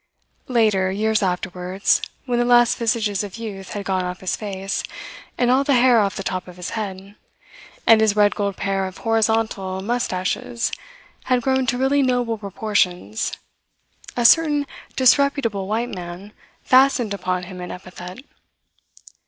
[0.47, 4.81] Later, years afterwards, when the last vestiges of youth had gone off his face
[5.37, 7.13] and all the hair off the top of his head,
[7.85, 10.71] and his red gold pair of horizontal moustaches
[11.25, 13.33] had grown to really noble proportions,
[14.17, 16.33] a certain disreputable white man
[16.63, 18.21] fastened upon him an epithet.